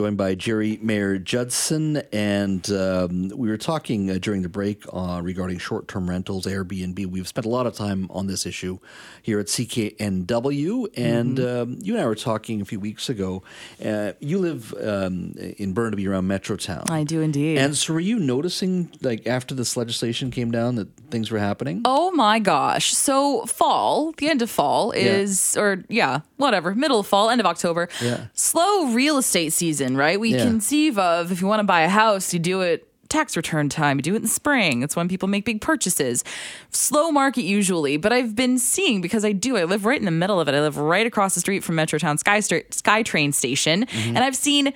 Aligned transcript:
joined 0.00 0.16
by 0.16 0.32
Geri 0.36 0.78
Mayer 0.80 1.18
Judson, 1.18 1.96
and 2.12 2.70
um, 2.70 3.32
we 3.34 3.48
were 3.48 3.56
talking 3.56 4.08
uh, 4.12 4.18
during 4.20 4.42
the 4.42 4.48
break 4.48 4.84
uh, 4.92 5.20
regarding 5.20 5.58
short-term 5.58 6.08
rentals, 6.08 6.46
Airbnb. 6.46 7.04
We've 7.06 7.26
spent 7.26 7.44
a 7.44 7.48
lot 7.48 7.66
of 7.66 7.74
time 7.74 8.06
on 8.10 8.28
this 8.28 8.46
issue 8.46 8.78
here 9.22 9.40
at 9.40 9.46
CKNW, 9.46 10.96
and 10.96 11.38
mm-hmm. 11.38 11.72
um, 11.72 11.78
you 11.82 11.94
and 11.94 12.02
I 12.04 12.06
were 12.06 12.14
talking 12.14 12.60
a 12.60 12.64
few 12.64 12.78
weeks 12.78 13.08
ago. 13.08 13.42
Uh, 13.84 14.12
you 14.20 14.38
live 14.38 14.72
um, 14.74 15.34
in 15.36 15.72
Burnaby, 15.72 16.06
around 16.06 16.28
Metrotown. 16.28 16.88
I 16.88 17.02
do 17.02 17.20
indeed. 17.20 17.58
And 17.58 17.76
so, 17.76 17.92
were 17.92 17.98
you 17.98 18.20
noticing, 18.20 18.92
like 19.02 19.26
after 19.26 19.52
this 19.52 19.76
legislation 19.76 20.30
came 20.30 20.52
down, 20.52 20.76
that 20.76 20.96
things 21.10 21.32
were 21.32 21.40
happening? 21.40 21.82
Oh 21.84 22.12
my 22.12 22.38
gosh! 22.38 22.94
So 22.94 23.46
fall, 23.46 24.12
the 24.12 24.28
end 24.28 24.42
of 24.42 24.50
fall 24.50 24.92
is, 24.92 25.56
yeah. 25.56 25.60
or 25.60 25.84
yeah, 25.88 26.20
whatever, 26.36 26.72
middle 26.76 27.00
of 27.00 27.08
fall, 27.08 27.30
end 27.30 27.40
of 27.40 27.46
October. 27.48 27.88
Yeah. 28.00 28.26
Slow 28.34 28.92
real 28.92 29.18
estate 29.18 29.52
season 29.52 29.87
right? 29.96 30.18
We 30.18 30.34
yeah. 30.34 30.44
conceive 30.44 30.98
of 30.98 31.32
if 31.32 31.40
you 31.40 31.46
want 31.46 31.60
to 31.60 31.64
buy 31.64 31.82
a 31.82 31.88
house, 31.88 32.32
you 32.32 32.38
do 32.38 32.60
it 32.60 32.88
tax 33.08 33.36
return 33.36 33.68
time. 33.68 33.98
You 33.98 34.02
do 34.02 34.12
it 34.14 34.16
in 34.16 34.22
the 34.22 34.28
spring. 34.28 34.82
It's 34.82 34.94
when 34.94 35.08
people 35.08 35.28
make 35.28 35.44
big 35.44 35.60
purchases. 35.60 36.24
Slow 36.70 37.10
market 37.10 37.42
usually, 37.42 37.96
but 37.96 38.12
I've 38.12 38.36
been 38.36 38.58
seeing 38.58 39.00
because 39.00 39.24
I 39.24 39.32
do. 39.32 39.56
I 39.56 39.64
live 39.64 39.84
right 39.84 39.98
in 39.98 40.04
the 40.04 40.10
middle 40.10 40.40
of 40.40 40.48
it. 40.48 40.54
I 40.54 40.60
live 40.60 40.76
right 40.76 41.06
across 41.06 41.34
the 41.34 41.40
street 41.40 41.64
from 41.64 41.76
Metrotown 41.76 42.18
Sky 42.18 42.38
SkyTrain 42.38 43.34
station, 43.34 43.86
mm-hmm. 43.86 44.16
and 44.16 44.18
I've 44.18 44.36
seen 44.36 44.72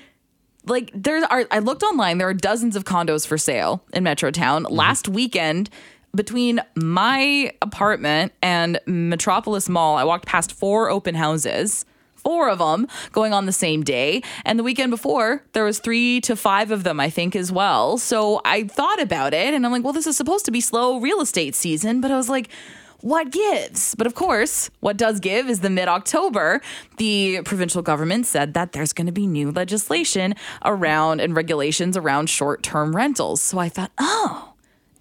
like 0.65 0.91
there 0.95 1.23
are. 1.31 1.47
I 1.51 1.59
looked 1.59 1.83
online. 1.83 2.19
There 2.19 2.29
are 2.29 2.35
dozens 2.35 2.77
of 2.77 2.85
condos 2.85 3.27
for 3.27 3.39
sale 3.39 3.85
in 3.93 4.05
Metrotown. 4.05 4.63
Mm-hmm. 4.63 4.75
Last 4.75 5.09
weekend. 5.09 5.71
Between 6.15 6.61
my 6.75 7.55
apartment 7.63 8.35
and 8.43 8.79
Metropolis 8.85 9.71
Mall, 9.71 9.97
I 9.97 10.05
walked 10.05 10.27
past 10.27 10.53
four 10.53 10.91
open 10.91 11.15
houses 11.15 11.87
four 12.23 12.49
of 12.49 12.59
them 12.59 12.87
going 13.13 13.33
on 13.33 13.47
the 13.47 13.53
same 13.53 13.83
day. 13.83 14.23
And 14.45 14.59
the 14.59 14.63
weekend 14.63 14.91
before, 14.91 15.45
there 15.53 15.65
was 15.65 15.79
three 15.79 16.21
to 16.23 16.37
five 16.37 16.71
of 16.71 16.85
them, 16.85 17.01
I 17.01 17.11
think, 17.11 17.37
as 17.37 17.53
well. 17.53 17.99
So 17.99 18.41
I 18.45 18.65
thought 18.65 19.01
about 19.01 19.35
it 19.35 19.55
and 19.55 19.65
I'm 19.65 19.73
like, 19.73 19.85
well, 19.85 19.93
this 19.93 20.07
is 20.07 20.17
supposed 20.17 20.45
to 20.47 20.51
be 20.51 20.61
slow 20.61 20.99
real 20.99 21.21
estate 21.21 21.55
season. 21.55 22.01
But 22.01 22.11
I 22.11 22.17
was 22.17 22.29
like, 22.29 22.49
what 23.03 23.33
gives? 23.33 23.97
But 23.97 24.07
of 24.07 24.15
course, 24.15 24.71
what 24.81 24.97
does 24.97 25.19
give 25.19 25.51
is 25.51 25.61
the 25.61 25.71
mid 25.71 25.89
October, 25.89 26.61
the 26.99 27.43
provincial 27.45 27.83
government 27.83 28.27
said 28.27 28.55
that 28.55 28.73
there's 28.73 28.93
going 28.93 29.07
to 29.07 29.13
be 29.13 29.27
new 29.27 29.51
legislation 29.51 30.35
around 30.65 31.21
and 31.21 31.35
regulations 31.35 31.97
around 31.97 32.31
short 32.31 32.63
term 32.63 32.95
rentals. 32.95 33.43
So 33.43 33.59
I 33.59 33.69
thought, 33.69 33.91
oh, 33.99 34.53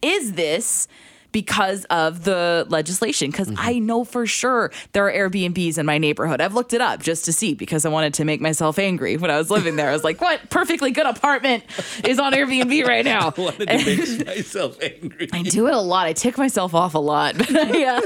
is 0.02 0.33
this 0.33 0.88
because 1.31 1.85
of 1.85 2.23
the 2.23 2.65
legislation. 2.69 3.31
Because 3.31 3.47
mm-hmm. 3.47 3.59
I 3.59 3.79
know 3.79 4.03
for 4.03 4.25
sure 4.25 4.71
there 4.93 5.07
are 5.07 5.11
Airbnbs 5.11 5.77
in 5.77 5.85
my 5.85 5.97
neighborhood. 5.97 6.41
I've 6.41 6.53
looked 6.53 6.73
it 6.73 6.81
up 6.81 7.01
just 7.01 7.25
to 7.25 7.33
see 7.33 7.53
because 7.53 7.85
I 7.85 7.89
wanted 7.89 8.13
to 8.15 8.25
make 8.25 8.41
myself 8.41 8.79
angry 8.79 9.17
when 9.17 9.31
I 9.31 9.37
was 9.37 9.49
living 9.49 9.75
there. 9.75 9.89
I 9.89 9.93
was 9.93 10.03
like, 10.03 10.21
what 10.21 10.49
perfectly 10.49 10.91
good 10.91 11.05
apartment 11.05 11.63
is 12.03 12.19
on 12.19 12.33
Airbnb 12.33 12.85
right 12.85 13.05
now? 13.05 13.33
I 13.37 13.41
wanted 13.41 13.69
to 13.69 13.85
make 13.85 14.25
myself 14.25 14.77
angry. 14.81 15.29
I 15.31 15.43
do 15.43 15.67
it 15.67 15.73
a 15.73 15.79
lot. 15.79 16.07
I 16.07 16.13
tick 16.13 16.37
myself 16.37 16.73
off 16.73 16.95
a 16.95 16.99
lot. 16.99 17.35
yeah. 17.52 18.02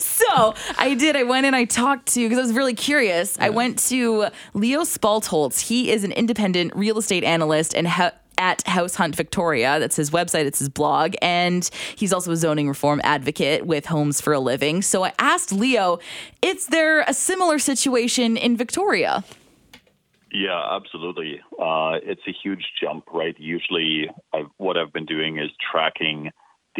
so 0.00 0.54
I 0.78 0.94
did. 0.94 1.16
I 1.16 1.24
went 1.24 1.46
and 1.46 1.56
I 1.56 1.64
talked 1.64 2.14
to, 2.14 2.20
because 2.20 2.38
I 2.38 2.42
was 2.42 2.52
really 2.52 2.74
curious, 2.74 3.36
yeah. 3.36 3.46
I 3.46 3.50
went 3.50 3.78
to 3.88 4.28
Leo 4.54 4.82
Spalteholz. 4.82 5.60
He 5.60 5.90
is 5.90 6.04
an 6.04 6.12
independent 6.12 6.74
real 6.74 6.98
estate 6.98 7.24
analyst 7.24 7.74
and 7.74 7.86
ha- 7.86 8.12
at 8.40 8.66
House 8.66 8.96
Hunt 8.96 9.14
Victoria. 9.14 9.78
That's 9.78 9.94
his 9.94 10.10
website, 10.10 10.46
it's 10.46 10.58
his 10.58 10.68
blog. 10.68 11.14
And 11.22 11.68
he's 11.94 12.12
also 12.12 12.32
a 12.32 12.36
zoning 12.36 12.66
reform 12.66 13.00
advocate 13.04 13.66
with 13.66 13.86
Homes 13.86 14.20
for 14.20 14.32
a 14.32 14.40
Living. 14.40 14.82
So 14.82 15.04
I 15.04 15.12
asked 15.18 15.52
Leo, 15.52 16.00
is 16.42 16.66
there 16.66 17.02
a 17.02 17.14
similar 17.14 17.58
situation 17.58 18.36
in 18.36 18.56
Victoria? 18.56 19.22
Yeah, 20.32 20.62
absolutely. 20.70 21.40
Uh, 21.60 21.98
it's 22.02 22.22
a 22.26 22.32
huge 22.32 22.64
jump, 22.80 23.04
right? 23.12 23.34
Usually, 23.38 24.08
I've, 24.32 24.46
what 24.56 24.76
I've 24.76 24.92
been 24.92 25.06
doing 25.06 25.38
is 25.38 25.50
tracking 25.70 26.30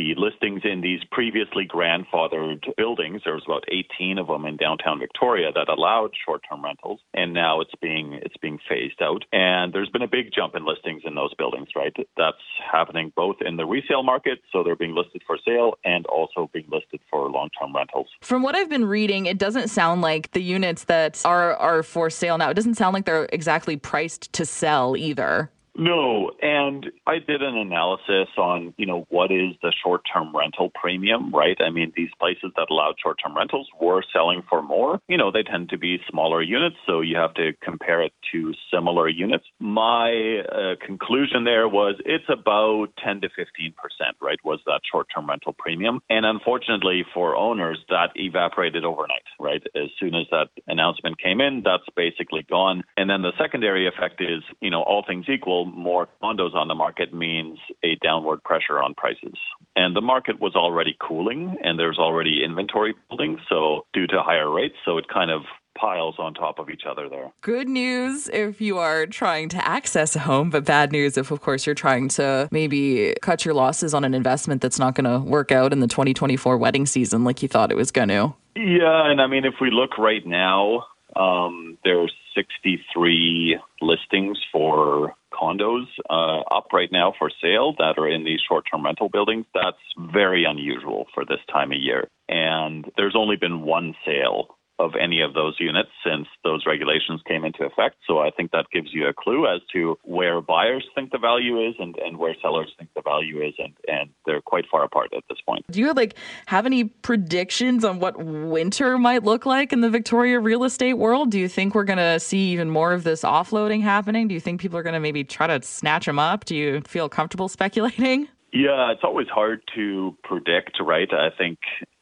the 0.01 0.15
listings 0.17 0.63
in 0.65 0.81
these 0.81 1.01
previously 1.11 1.69
grandfathered 1.69 2.65
buildings. 2.77 3.21
There 3.25 3.35
was 3.35 3.45
about 3.47 3.65
18 3.69 4.17
of 4.17 4.29
them 4.29 4.47
in 4.47 4.57
downtown 4.57 4.99
Victoria 4.99 5.51
that 5.55 5.69
allowed 5.69 6.13
short-term 6.25 6.65
rentals, 6.65 7.01
and 7.13 7.35
now 7.35 7.61
it's 7.61 7.75
being 7.83 8.15
it's 8.15 8.37
being 8.39 8.59
phased 8.67 9.03
out. 9.03 9.25
And 9.33 9.75
there's 9.75 9.91
been 9.91 10.03
a 10.03 10.09
big 10.09 10.33
jump 10.35 10.55
in 10.55 10.65
listings 10.65 11.03
in 11.05 11.15
those 11.15 11.35
buildings, 11.35 11.69
right? 11.77 11.95
That's 12.17 12.45
happening 12.73 13.13
both 13.15 13.37
in 13.45 13.59
the 13.59 13.67
resale 13.67 14.03
market, 14.03 14.39
so 14.53 14.63
they're 14.65 14.75
being 14.75 14.95
listed 14.95 15.23
for 15.27 15.37
sale, 15.45 15.75
and 15.85 16.07
also 16.07 16.49
being 16.55 16.69
listed 16.71 17.01
for 17.11 17.29
long-term 17.31 17.77
rentals. 17.77 18.09
From 18.23 18.43
what 18.43 18.55
I've 18.55 18.71
been 18.71 18.87
reading, 18.87 19.27
it 19.27 19.37
doesn't 19.37 19.69
sound 19.69 20.01
like 20.01 20.31
the 20.33 20.43
units 20.43 20.85
that 20.85 21.21
are 21.27 21.57
are 21.57 21.83
for 21.83 22.09
sale 22.09 22.39
now. 22.39 22.49
It 22.49 22.55
doesn't 22.55 22.77
sound 22.77 22.95
like 22.95 23.05
they're 23.05 23.29
exactly 23.33 23.77
priced 23.77 24.33
to 24.33 24.47
sell 24.47 24.97
either. 24.97 25.51
No, 25.77 26.33
and 26.43 26.87
I 27.07 27.19
did 27.19 27.43
an 27.43 27.57
analysis 27.57 28.29
on, 28.37 28.75
you 28.77 28.87
know, 28.87 29.07
what 29.09 29.31
is 29.31 29.55
the 29.63 29.73
short-term 29.83 30.37
rental 30.37 30.71
premium, 30.75 31.33
right? 31.33 31.57
I 31.61 31.71
mean, 31.71 31.93
these 31.97 32.11
places 32.19 32.51
that 32.57 32.67
allowed 32.71 32.97
short-term 33.03 33.37
rentals 33.37 33.69
were 33.81 34.03
selling 34.13 34.43
for 34.49 34.63
more. 34.63 35.01
You 35.09 35.17
know, 35.17 35.31
they 35.31 35.43
tend 35.43 35.69
to 35.71 35.79
be 35.79 36.01
smaller 36.11 36.43
units, 36.43 36.77
so 36.87 37.01
you 37.01 37.17
have 37.17 37.35
to 37.35 37.53
compare 37.63 38.03
it 38.03 38.13
to 38.33 38.55
similar 38.73 39.09
units. 39.09 39.45
My 39.59 40.41
uh, 40.41 40.75
conclusion 40.85 41.45
there 41.45 41.69
was 41.69 41.97
it's 42.05 42.29
about 42.29 42.89
10 43.05 43.23
to 43.23 43.29
15%, 43.29 43.73
right? 44.21 44.39
Was 44.45 44.61
that 44.67 44.81
short-term 44.91 45.29
rental 45.29 45.55
premium? 45.59 46.01
And 46.09 46.25
unfortunately 46.27 47.05
for 47.13 47.37
owners, 47.37 47.79
that 47.89 48.11
evaporated 48.15 48.85
overnight, 48.85 49.23
right? 49.39 49.63
As 49.75 49.91
soon 49.99 50.15
as 50.15 50.27
that 50.31 50.49
announcement 50.67 51.21
came 51.21 51.41
in, 51.41 51.63
that's 51.65 51.85
basically 51.97 52.45
gone. 52.49 52.83
And 52.97 53.09
then 53.09 53.23
the 53.23 53.33
secondary 53.39 53.87
effect 53.87 54.21
is, 54.21 54.43
you 54.61 54.71
know, 54.71 54.83
all 54.83 55.05
things 55.07 55.27
equal, 55.29 55.67
more 55.67 56.09
condos 56.23 56.55
on 56.55 56.69
the 56.69 56.75
market 56.75 57.13
means 57.15 57.59
a 57.83 57.97
downward 58.03 58.43
pressure 58.43 58.81
on 58.83 58.95
prices. 58.95 59.39
And 59.77 59.95
the 59.95 60.01
market 60.01 60.41
was 60.41 60.55
already 60.55 60.97
cooling 61.01 61.57
and 61.63 61.79
there's 61.79 61.99
already 61.99 62.43
inventory 62.45 62.95
building, 63.09 63.39
so 63.49 63.87
due 63.93 64.07
to 64.09 64.23
higher 64.23 64.51
rates, 64.51 64.77
so 64.85 64.99
it 64.99 65.07
kind 65.09 65.31
of 65.31 65.43
piles 65.81 66.17
on 66.19 66.35
top 66.35 66.59
of 66.59 66.69
each 66.69 66.83
other 66.89 67.09
there. 67.09 67.33
Good 67.41 67.69
news 67.69 68.29
if 68.29 68.61
you 68.61 68.79
are 68.79 69.07
trying 69.07 69.49
to 69.51 69.67
access 69.67 70.15
a 70.15 70.21
home, 70.21 70.51
but 70.51 70.65
bad 70.65 70.93
news 70.93 71.17
if, 71.17 71.31
of 71.31 71.41
course, 71.41 71.65
you're 71.65 71.75
trying 71.75 72.09
to 72.11 72.49
maybe 72.51 73.15
cut 73.23 73.45
your 73.45 73.55
losses 73.55 73.95
on 73.95 74.05
an 74.05 74.15
investment 74.15 74.61
that's 74.61 74.79
not 74.79 74.95
going 74.95 75.11
to 75.11 75.27
work 75.27 75.51
out 75.51 75.73
in 75.73 75.81
the 75.81 75.87
2024 75.87 76.59
wedding 76.59 76.87
season 76.87 77.25
like 77.25 77.43
you 77.43 77.49
thought 77.49 77.73
it 77.73 77.77
was 77.77 77.91
going 77.91 78.09
to. 78.09 78.35
Yeah, 78.57 79.11
and 79.11 79.21
I 79.21 79.27
mean, 79.27 79.45
if 79.45 79.55
we 79.61 79.71
look 79.71 79.97
right 79.97 80.27
now, 80.27 80.87
um, 81.17 81.79
there's 81.85 82.13
63 82.35 83.59
listings 83.81 84.39
for 84.53 85.15
condos 85.33 85.87
uh, 86.09 86.41
up 86.55 86.67
right 86.73 86.91
now 86.93 87.15
for 87.19 87.31
sale 87.41 87.75
that 87.79 87.95
are 87.97 88.09
in 88.09 88.25
these 88.25 88.41
short 88.47 88.65
term 88.71 88.85
rental 88.85 89.09
buildings. 89.09 89.47
That's 89.55 89.79
very 90.13 90.45
unusual 90.45 91.07
for 91.15 91.25
this 91.25 91.41
time 91.51 91.73
of 91.73 91.79
year. 91.79 92.09
And 92.29 92.91
there's 92.97 93.17
only 93.17 93.37
been 93.37 93.63
one 93.63 93.95
sale 94.05 94.57
of 94.81 94.93
any 94.99 95.21
of 95.21 95.35
those 95.35 95.57
units 95.61 95.91
since 96.05 96.27
those 96.43 96.65
regulations 96.67 97.21
came 97.29 97.45
into 97.45 97.65
effect. 97.65 97.97
So 98.07 98.19
I 98.19 98.31
think 98.31 98.51
that 98.53 98.67
gives 98.73 98.89
you 98.93 99.07
a 99.07 99.13
clue 99.13 99.47
as 99.47 99.61
to 99.75 99.99
where 100.05 100.41
buyers 100.41 100.85
think 100.95 101.13
the 101.13 101.19
value 101.19 101.69
is 101.69 101.75
and, 101.79 101.95
and 101.99 102.17
where 102.17 102.35
sellers 102.41 102.73
think 102.79 102.91
the 102.95 103.03
value 103.03 103.43
is 103.43 103.53
and, 103.59 103.75
and 103.87 104.11
they're 104.25 104.41
quite 104.41 104.65
far 104.71 104.85
apart 104.85 105.13
at 105.15 105.23
this 105.29 105.39
point. 105.47 105.65
Do 105.71 105.81
you 105.81 105.93
like 105.93 106.17
have 106.47 106.65
any 106.65 106.85
predictions 106.85 107.85
on 107.85 108.01
what 108.01 108.23
winter 108.23 108.97
might 108.97 109.23
look 109.23 109.45
like 109.45 109.73
in 109.73 109.83
the 109.83 109.91
Victoria 109.91 110.41
real 110.41 110.65
estate 110.65 110.95
world? 110.95 111.31
Do 111.31 111.39
you 111.39 111.49
think 111.49 111.75
we're 111.75 111.85
gonna 111.85 112.19
see 112.19 112.51
even 112.53 112.71
more 112.71 112.95
of 112.95 113.05
this 113.05 113.23
offloading 113.23 113.83
happening? 113.83 114.29
Do 114.29 114.35
you 114.35 114.41
think 114.41 114.63
people 114.63 114.79
are 114.79 114.83
gonna 114.83 115.01
maybe 115.01 115.25
try 115.25 115.47
to 115.47 115.61
snatch 115.63 116.07
them 116.07 116.19
up? 116.19 116.47
Do 116.47 116.57
you 116.57 116.81
feel 116.87 117.11
comfortable 117.11 117.49
speculating? 117.49 118.29
Yeah, 118.53 118.91
it's 118.91 119.05
always 119.05 119.29
hard 119.29 119.61
to 119.77 120.17
predict, 120.25 120.79
right? 120.81 121.13
I 121.13 121.29
think 121.37 121.59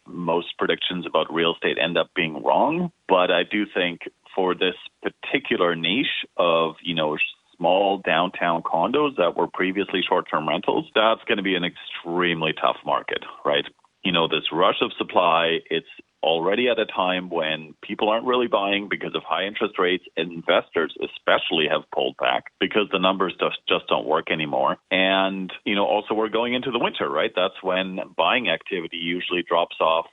most 0.08 0.58
predictions 0.58 1.06
about 1.06 1.32
real 1.32 1.54
estate 1.54 1.78
end 1.82 1.96
up 1.98 2.10
being 2.14 2.42
wrong. 2.42 2.92
But 3.08 3.30
I 3.30 3.42
do 3.50 3.64
think 3.72 4.00
for 4.34 4.54
this 4.54 4.74
particular 5.02 5.74
niche 5.74 6.24
of, 6.36 6.74
you 6.82 6.94
know, 6.94 7.16
small 7.56 8.00
downtown 8.04 8.62
condos 8.62 9.16
that 9.16 9.36
were 9.36 9.48
previously 9.48 10.00
short 10.08 10.26
term 10.30 10.48
rentals, 10.48 10.86
that's 10.94 11.22
going 11.26 11.38
to 11.38 11.42
be 11.42 11.56
an 11.56 11.64
extremely 11.64 12.52
tough 12.52 12.76
market, 12.86 13.24
right? 13.44 13.64
You 14.04 14.12
know, 14.12 14.28
this 14.28 14.44
rush 14.52 14.80
of 14.80 14.92
supply, 14.96 15.58
it's 15.70 15.88
already 16.22 16.68
at 16.68 16.78
a 16.78 16.86
time 16.86 17.30
when 17.30 17.74
people 17.82 18.08
aren't 18.08 18.26
really 18.26 18.48
buying 18.48 18.88
because 18.88 19.14
of 19.14 19.22
high 19.24 19.44
interest 19.44 19.78
rates. 19.78 20.04
Investors, 20.16 20.94
especially, 21.02 21.66
have 21.70 21.82
pulled 21.94 22.16
back 22.16 22.52
because 22.60 22.88
the 22.92 22.98
numbers 22.98 23.34
just, 23.40 23.58
just 23.68 23.86
don't 23.88 24.06
work 24.06 24.30
anymore. 24.30 24.76
And, 24.90 25.52
you 25.64 25.74
know, 25.74 25.86
also 25.86 26.14
we're 26.14 26.28
going 26.28 26.54
into 26.54 26.70
the 26.70 26.78
winter, 26.78 27.08
right? 27.08 27.32
That's 27.34 27.62
when 27.62 28.00
buying 28.16 28.48
activity 28.48 28.98
usually 28.98 29.42
drops 29.42 29.76
off 29.80 30.06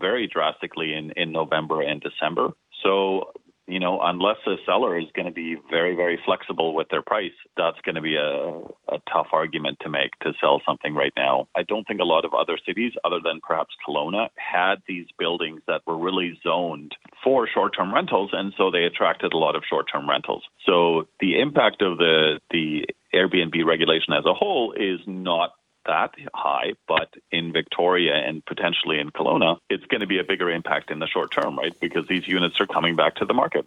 very 0.00 0.26
drastically 0.26 0.94
in, 0.94 1.12
in 1.16 1.32
November 1.32 1.82
and 1.82 2.00
December. 2.00 2.50
So 2.82 3.32
you 3.68 3.78
know, 3.78 4.00
unless 4.02 4.38
a 4.46 4.54
seller 4.64 4.98
is 4.98 5.06
going 5.14 5.26
to 5.26 5.32
be 5.32 5.56
very, 5.70 5.94
very 5.94 6.18
flexible 6.24 6.74
with 6.74 6.88
their 6.90 7.02
price, 7.02 7.36
that's 7.56 7.76
going 7.84 7.96
to 7.96 8.00
be 8.00 8.16
a, 8.16 8.60
a 8.88 8.98
tough 9.12 9.26
argument 9.32 9.76
to 9.82 9.90
make 9.90 10.18
to 10.22 10.32
sell 10.40 10.62
something 10.66 10.94
right 10.94 11.12
now. 11.16 11.48
I 11.54 11.64
don't 11.64 11.86
think 11.86 12.00
a 12.00 12.04
lot 12.04 12.24
of 12.24 12.32
other 12.32 12.58
cities, 12.66 12.92
other 13.04 13.20
than 13.22 13.40
perhaps 13.46 13.74
Kelowna, 13.86 14.28
had 14.36 14.76
these 14.88 15.06
buildings 15.18 15.60
that 15.68 15.82
were 15.86 15.98
really 15.98 16.40
zoned 16.42 16.96
for 17.22 17.46
short 17.46 17.74
term 17.76 17.92
rentals, 17.92 18.30
and 18.32 18.54
so 18.56 18.70
they 18.70 18.84
attracted 18.84 19.34
a 19.34 19.38
lot 19.38 19.54
of 19.54 19.62
short 19.68 19.86
term 19.92 20.08
rentals. 20.08 20.44
So 20.64 21.06
the 21.20 21.38
impact 21.38 21.82
of 21.82 21.98
the, 21.98 22.40
the 22.50 22.86
Airbnb 23.14 23.64
regulation 23.66 24.14
as 24.14 24.24
a 24.24 24.34
whole 24.34 24.72
is 24.72 25.00
not 25.06 25.50
that 25.88 26.14
high, 26.34 26.74
but 26.86 27.12
in 27.32 27.52
Victoria 27.52 28.14
and 28.14 28.44
potentially 28.46 29.00
in 29.00 29.10
Kelowna, 29.10 29.58
it's 29.68 29.84
going 29.86 30.00
to 30.00 30.06
be 30.06 30.18
a 30.18 30.24
bigger 30.24 30.48
impact 30.48 30.90
in 30.92 31.00
the 31.00 31.08
short 31.08 31.32
term, 31.32 31.58
right? 31.58 31.74
Because 31.80 32.06
these 32.06 32.28
units 32.28 32.60
are 32.60 32.66
coming 32.66 32.94
back 32.94 33.16
to 33.16 33.24
the 33.24 33.34
market. 33.34 33.66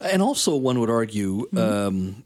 And 0.00 0.20
also, 0.20 0.56
one 0.56 0.80
would 0.80 0.90
argue 0.90 1.46
mm-hmm. 1.48 1.58
um, 1.58 2.24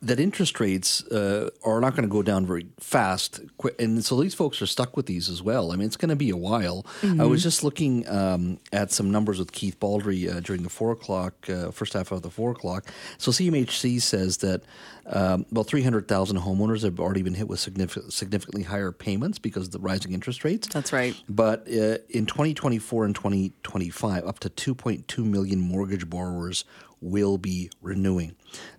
that 0.00 0.18
interest 0.18 0.58
rates 0.58 1.04
uh, 1.08 1.50
are 1.64 1.80
not 1.80 1.94
going 1.94 2.02
to 2.02 2.12
go 2.12 2.22
down 2.22 2.46
very 2.46 2.66
fast, 2.80 3.40
and 3.78 4.04
so 4.04 4.20
these 4.20 4.34
folks 4.34 4.62
are 4.62 4.66
stuck 4.66 4.96
with 4.96 5.06
these 5.06 5.28
as 5.28 5.42
well. 5.42 5.72
I 5.72 5.76
mean, 5.76 5.86
it's 5.86 5.96
going 5.96 6.08
to 6.08 6.16
be 6.16 6.30
a 6.30 6.36
while. 6.36 6.86
Mm-hmm. 7.02 7.20
I 7.20 7.24
was 7.24 7.42
just 7.42 7.62
looking 7.62 8.08
um, 8.08 8.58
at 8.72 8.90
some 8.90 9.10
numbers 9.10 9.38
with 9.38 9.52
Keith 9.52 9.78
Baldrey 9.78 10.34
uh, 10.34 10.40
during 10.40 10.62
the 10.62 10.70
four 10.70 10.92
o'clock 10.92 11.34
uh, 11.50 11.70
first 11.70 11.92
half 11.92 12.10
of 12.10 12.22
the 12.22 12.30
four 12.30 12.52
o'clock. 12.52 12.86
So 13.18 13.30
CMHC 13.30 14.00
says 14.00 14.38
that 14.38 14.62
um, 15.06 15.44
about 15.50 15.66
three 15.66 15.82
hundred 15.82 16.08
thousand 16.08 16.38
homeowners 16.38 16.82
have 16.82 16.98
already 16.98 17.22
been 17.22 17.34
hit 17.34 17.48
with 17.48 17.60
significant, 17.60 18.12
significantly 18.12 18.62
higher 18.62 18.92
payments 18.92 19.38
because 19.38 19.66
of 19.66 19.72
the 19.72 19.78
rising 19.78 20.12
interest 20.12 20.42
rates. 20.42 20.68
That's 20.68 20.92
right. 20.92 21.14
But 21.28 21.68
uh, 21.68 21.98
in 22.08 22.24
twenty 22.24 22.54
twenty 22.54 22.78
four 22.78 23.04
and 23.04 23.14
twenty 23.14 23.52
twenty 23.62 23.90
five, 23.90 24.24
up 24.24 24.38
to 24.40 24.48
two 24.48 24.74
point 24.74 25.06
two 25.06 25.24
million 25.24 25.60
mortgage 25.60 26.08
borrowers 26.08 26.64
will 27.00 27.38
be 27.38 27.70
renewing. 27.82 28.34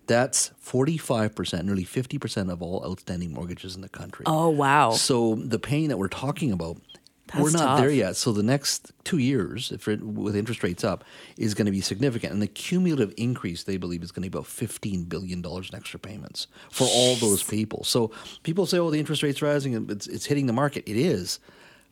That's 0.07 0.51
45%, 0.65 1.63
nearly 1.65 1.85
50% 1.85 2.51
of 2.51 2.61
all 2.61 2.83
outstanding 2.85 3.33
mortgages 3.33 3.75
in 3.75 3.81
the 3.81 3.89
country. 3.89 4.23
Oh, 4.25 4.49
wow. 4.49 4.91
So 4.91 5.35
the 5.35 5.59
pain 5.59 5.89
that 5.89 5.97
we're 5.97 6.07
talking 6.07 6.51
about, 6.51 6.77
That's 7.27 7.43
we're 7.43 7.51
not 7.51 7.59
tough. 7.59 7.79
there 7.81 7.89
yet. 7.89 8.15
So 8.15 8.31
the 8.31 8.43
next 8.43 8.91
two 9.03 9.17
years, 9.17 9.71
if 9.71 9.87
it, 9.87 10.01
with 10.01 10.35
interest 10.35 10.63
rates 10.63 10.83
up, 10.83 11.03
is 11.37 11.53
going 11.53 11.65
to 11.65 11.71
be 11.71 11.81
significant. 11.81 12.33
And 12.33 12.41
the 12.41 12.47
cumulative 12.47 13.13
increase, 13.17 13.63
they 13.63 13.77
believe, 13.77 14.01
is 14.01 14.11
going 14.11 14.23
to 14.23 14.29
be 14.29 14.37
about 14.37 14.47
$15 14.47 15.07
billion 15.09 15.43
in 15.45 15.75
extra 15.75 15.99
payments 15.99 16.47
for 16.71 16.87
all 16.89 17.15
those 17.15 17.43
people. 17.43 17.83
So 17.83 18.11
people 18.43 18.65
say, 18.65 18.79
oh, 18.79 18.89
the 18.89 18.99
interest 18.99 19.23
rate's 19.23 19.41
rising, 19.41 19.87
it's, 19.89 20.07
it's 20.07 20.25
hitting 20.25 20.47
the 20.47 20.53
market. 20.53 20.83
It 20.87 20.97
is 20.97 21.39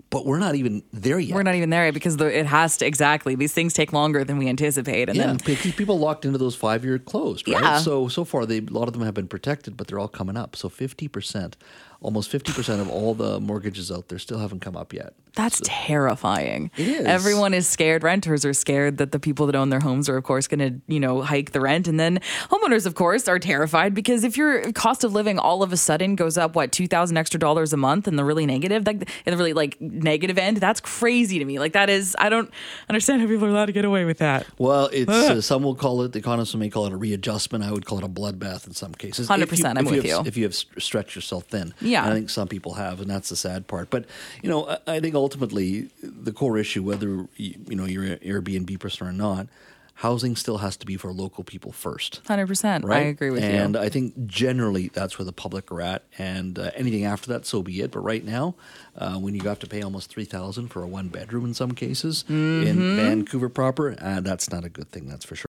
but 0.10 0.26
we're 0.26 0.40
not 0.40 0.56
even 0.56 0.84
there 0.94 1.20
yet. 1.20 1.36
We're 1.36 1.44
not 1.44 1.56
even 1.56 1.70
there 1.70 1.86
yet 1.86 1.94
because 1.94 2.18
the, 2.18 2.26
it 2.26 2.46
has 2.46 2.78
to 2.78 2.86
exactly. 2.86 3.36
These 3.36 3.54
things 3.54 3.74
take 3.74 3.92
longer 3.92 4.24
than 4.24 4.38
we 4.38 4.48
anticipate, 4.48 5.10
and 5.10 5.18
yeah, 5.18 5.28
then 5.28 5.40
people 5.40 6.00
locked 6.00 6.26
into 6.26 6.38
those 6.38 6.56
five 6.56 6.86
year 6.86 7.00
closed, 7.00 7.48
right? 7.48 7.62
Yeah. 7.62 7.80
So 7.80 8.08
so 8.08 8.24
far, 8.24 8.46
they 8.46 8.60
a 8.60 8.62
lot 8.62 8.88
of 8.88 8.94
them 8.94 9.04
have 9.04 9.14
been 9.14 9.28
protected, 9.28 9.78
but 9.78 9.88
they're 9.88 10.00
all 10.00 10.08
coming 10.08 10.38
up. 10.38 10.56
So 10.56 10.70
fifty 10.70 11.08
percent 11.08 11.58
almost 12.02 12.32
50% 12.32 12.82
of 12.82 12.90
all 12.90 13.14
the 13.14 13.40
mortgages 13.40 13.92
out 13.92 14.10
there 14.10 14.20
still 14.20 14.40
haven't 14.40 14.60
come 14.60 14.76
up 14.76 14.94
yet. 14.94 15.14
That's 15.36 15.58
so, 15.58 15.64
terrifying. 15.68 16.72
It 16.78 16.88
is. 16.88 17.06
Everyone 17.06 17.54
is 17.54 17.68
scared. 17.68 18.04
Renters 18.04 18.46
are 18.46 18.54
scared 18.54 18.98
that 18.98 19.12
the 19.12 19.20
people 19.20 19.46
that 19.48 19.56
own 19.56 19.70
their 19.70 19.82
homes 19.82 20.08
are, 20.08 20.16
of 20.16 20.24
course, 20.24 20.48
going 20.48 20.60
to, 20.60 20.82
you 20.92 21.00
know, 21.00 21.22
hike 21.22 21.52
the 21.52 21.60
rent. 21.60 21.88
And 21.88 22.00
then 22.00 22.20
homeowners, 22.50 22.86
of 22.86 22.96
course, 22.96 23.28
are 23.28 23.38
terrified 23.38 23.94
because 23.94 24.24
if 24.24 24.38
your 24.38 24.72
cost 24.72 25.04
of 25.04 25.14
living 25.14 25.38
all 25.38 25.62
of 25.62 25.74
a 25.74 25.78
sudden 25.78 26.16
goes 26.16 26.38
up, 26.38 26.56
what, 26.56 26.72
2000 26.72 27.18
extra 27.18 27.40
dollars 27.40 27.74
a 27.74 27.78
month 27.78 28.08
in 28.08 28.16
the 28.16 28.24
really 28.24 28.46
negative, 28.46 28.88
like 28.88 29.10
in 29.26 29.32
the 29.32 29.38
really 29.38 29.54
like 29.54 29.80
negative 29.82 30.38
end, 30.38 30.58
that's 30.58 30.80
crazy 30.80 31.38
to 31.38 31.46
me. 31.46 31.60
Like 31.60 31.74
that 31.74 31.90
is, 31.90 32.16
I 32.18 32.30
don't 32.30 32.50
understand 32.88 33.22
how 33.22 33.28
people 33.28 33.46
are 33.46 33.50
allowed 33.50 33.66
to 33.66 33.74
get 33.74 33.84
away 33.84 34.06
with 34.06 34.20
that. 34.20 34.48
Well, 34.58 34.90
it's, 34.94 35.12
uh, 35.12 35.42
some 35.42 35.64
will 35.64 35.76
call 35.76 36.02
it, 36.04 36.14
the 36.14 36.20
economists 36.20 36.56
may 36.56 36.70
call 36.70 36.86
it 36.86 36.94
a 36.94 36.98
readjustment. 36.98 37.64
I 37.64 37.72
would 37.72 37.86
call 37.86 37.98
it 37.98 38.06
a 38.06 38.10
bloodbath 38.10 38.68
in 38.68 38.74
some 38.74 38.94
cases. 38.94 39.28
100%. 39.28 39.58
You, 39.58 39.66
I'm 39.66 39.86
with 39.86 40.06
you, 40.06 40.16
have, 40.16 40.26
you. 40.26 40.28
If 40.28 40.38
you 40.38 40.44
have 40.44 40.56
stretched 40.56 41.16
yourself 41.16 41.46
thin. 41.46 41.74
Yeah. 41.86 42.06
I 42.06 42.14
think 42.14 42.30
some 42.30 42.48
people 42.48 42.74
have, 42.74 43.02
and 43.02 43.10
that's 43.10 43.30
the 43.30 43.36
sad 43.36 43.68
part. 43.68 43.90
But 43.90 44.06
you 44.42 44.50
know, 44.50 44.78
I, 44.88 45.00
think 45.00 45.16
ultimately 45.16 45.90
the 46.02 46.32
core 46.34 46.58
issue, 46.58 46.84
whether 46.84 47.28
you 47.38 47.76
know 47.76 47.86
you're 47.86 48.04
an 48.04 48.20
Airbnb 48.20 48.80
person 48.80 49.08
or 49.08 49.12
not, 49.12 49.48
housing 49.96 50.36
still 50.36 50.58
has 50.58 50.76
to 50.78 50.86
be 50.86 50.98
for 50.98 51.12
local 51.12 51.44
people 51.44 51.72
first. 51.72 52.22
Hundred 52.28 52.48
percent, 52.48 52.84
right? 52.84 53.04
I 53.04 53.06
agree 53.08 53.30
with 53.30 53.44
and 53.44 53.54
you. 53.54 53.60
And 53.60 53.78
I 53.78 53.90
think 53.90 54.28
generally 54.28 54.90
that's 54.90 55.18
where 55.18 55.26
the 55.26 55.34
public 55.34 55.72
are 55.72 55.82
at, 55.82 56.04
and 56.18 56.60
uh, 56.60 56.72
anything 56.76 57.06
after 57.06 57.28
that, 57.30 57.46
so 57.46 57.62
be 57.64 57.82
it. 57.82 57.92
But 57.92 58.02
right 58.02 58.24
now, 58.24 58.56
uh, 58.98 59.18
when 59.18 59.36
you 59.36 59.42
have 59.48 59.60
to 59.60 59.68
pay 59.68 59.82
almost 59.82 60.10
three 60.10 60.26
thousand 60.26 60.68
for 60.70 60.84
a 60.84 60.88
one 60.88 61.08
bedroom 61.08 61.46
in 61.46 61.54
some 61.54 61.72
cases 61.72 62.24
mm-hmm. 62.24 62.68
in 62.68 62.96
Vancouver 62.96 63.50
proper, 63.50 63.96
uh, 64.00 64.22
that's 64.22 64.52
not 64.52 64.66
a 64.66 64.70
good 64.70 64.90
thing. 64.92 65.08
That's 65.08 65.26
for 65.26 65.36
sure. 65.36 65.44